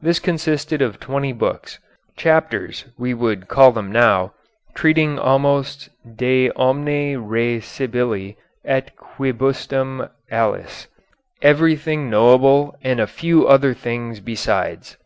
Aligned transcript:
This 0.00 0.20
consisted 0.20 0.80
of 0.80 1.00
twenty 1.00 1.32
books 1.32 1.80
chapters 2.16 2.84
we 2.96 3.14
would 3.14 3.48
call 3.48 3.72
them 3.72 3.90
now 3.90 4.32
treating 4.76 5.18
almost 5.18 5.88
de 6.08 6.52
omni 6.52 7.16
re 7.16 7.58
scibili 7.58 8.36
et 8.64 8.94
quibusdam 8.96 10.08
aliis 10.30 10.86
(everything 11.42 12.08
knowable 12.08 12.76
and 12.84 13.00
a 13.00 13.08
few 13.08 13.48
other 13.48 13.74
things 13.74 14.20
besides). 14.20 14.96